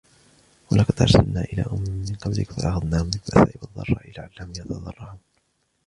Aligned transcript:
وَلَقَدْ 0.71 1.01
أَرْسَلْنَا 1.01 1.41
إِلَى 1.41 1.61
أُمَمٍ 1.71 1.89
مِنْ 1.89 2.15
قَبْلِكَ 2.15 2.51
فَأَخَذْنَاهُمْ 2.51 3.09
بِالْبَأْسَاءِ 3.09 3.55
وَالضَّرَّاءِ 3.61 4.09
لَعَلَّهُمْ 4.17 4.49
يَتَضَرَّعُونَ 4.49 5.19